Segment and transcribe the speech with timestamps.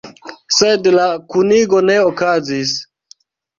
[0.55, 1.05] Sed la
[1.35, 2.75] kunigo ne okazis.